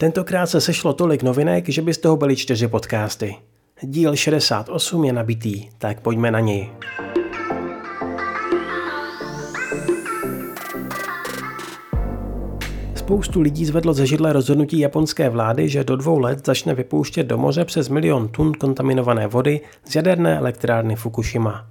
[0.00, 3.36] Tentokrát se sešlo tolik novinek, že by z toho byly čtyři podcasty.
[3.82, 6.70] Díl 68 je nabitý, tak pojďme na něj.
[12.94, 17.38] Spoustu lidí zvedlo ze židle rozhodnutí japonské vlády, že do dvou let začne vypouštět do
[17.38, 21.66] moře přes milion tun kontaminované vody z jaderné elektrárny Fukushima.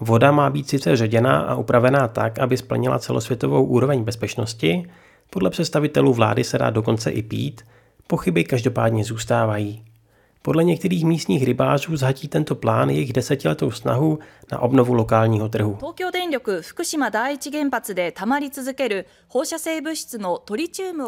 [0.00, 4.84] Voda má být sice ředěná a upravená tak, aby splnila celosvětovou úroveň bezpečnosti,
[5.32, 7.62] podle představitelů vlády se dá dokonce i pít,
[8.06, 9.84] pochyby každopádně zůstávají.
[10.42, 14.18] Podle některých místních rybářů zhatí tento plán jejich desetiletou snahu
[14.52, 15.78] na obnovu lokálního trhu.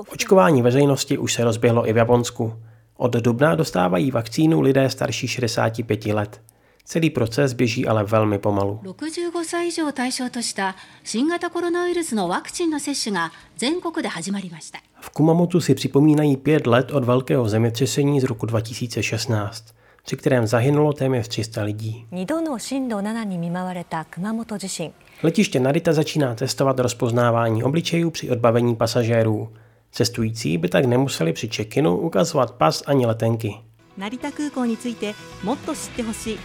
[0.09, 2.53] Očkování veřejnosti už se rozběhlo i v Japonsku.
[2.97, 6.41] Od dubna dostávají vakcínu lidé starší 65 let.
[6.86, 8.80] Celý proces běží ale velmi pomalu.
[8.84, 14.80] 65歳以上を対象とした新型コロナウイルスのワクチンの接種が全国で始まりました。
[15.02, 19.66] V Kumamotu si připomínají pět let od velkého zemětřesení z roku 2016,
[20.04, 22.06] při kterém zahynulo téměř 300 lidí.
[25.24, 29.50] Letiště Narita začíná testovat rozpoznávání obličejů při odbavení pasažérů.
[29.92, 33.54] Cestující by tak nemuseli při check-inu ukazovat pas ani letenky.
[33.98, 36.40] 成田空港についてもっと知ってほしい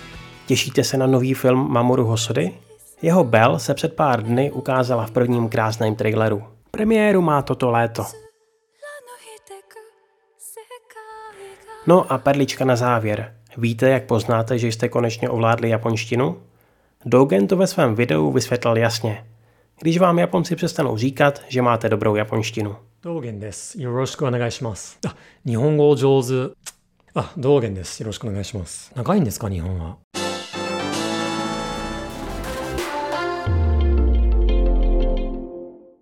[0.50, 2.54] Těšíte se na nový film Mamoru Hosody?
[3.02, 6.44] Jeho Bell se před pár dny ukázala v prvním krásném traileru.
[6.72, 8.06] Premiéru má toto léto.
[11.88, 13.36] No a perlička na závěr.
[13.58, 16.42] Víte, jak poznáte, že jste konečně ovládli japonštinu?
[17.06, 19.26] Dogen to ve svém videu vysvětlil jasně.
[19.82, 22.76] Když vám Japonci přestanou říkat, že máte dobrou japonštinu.
[23.04, 24.52] Dogen des, Yoroshiku onegai.
[25.08, 25.14] Ah,
[25.46, 26.52] nihongo jōzu.
[27.16, 28.64] Ah, Dogen des, Yoroshiku onegai.
[28.96, 29.98] Nagai desu ka, nihon wa?